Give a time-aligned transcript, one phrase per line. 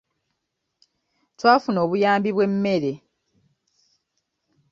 [1.37, 2.93] Twafuna obuyambi bw'emmere.